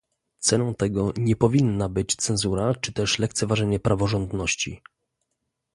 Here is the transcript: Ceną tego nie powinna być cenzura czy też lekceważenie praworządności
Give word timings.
Ceną 0.39 0.75
tego 0.75 1.13
nie 1.17 1.35
powinna 1.35 1.89
być 1.89 2.15
cenzura 2.15 2.75
czy 2.75 2.93
też 2.93 3.19
lekceważenie 3.19 3.79
praworządności 3.79 4.81